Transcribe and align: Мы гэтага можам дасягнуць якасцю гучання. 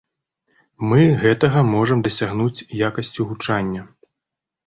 Мы 0.91 1.01
гэтага 1.23 1.59
можам 1.75 1.99
дасягнуць 2.07 2.65
якасцю 2.87 3.21
гучання. 3.33 3.81